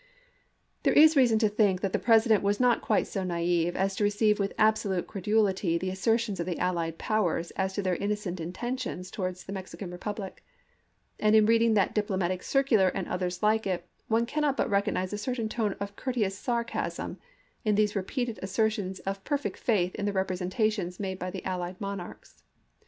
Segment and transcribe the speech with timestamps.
[0.81, 4.03] There is reason to think that the President was not quite so naive as to
[4.03, 9.11] receive with absolute credulity the assertions of the allied powers as to their innocent intentions
[9.11, 10.43] towards the Mexican re public,
[11.19, 15.19] and in reading that diplomatic circular and others like it, one cannot but recognize a
[15.19, 17.19] certain tone of courteous sarcasm
[17.63, 21.79] in these repeated asser tions of perfect faith in the representations made by the allied
[21.79, 22.41] monarchs.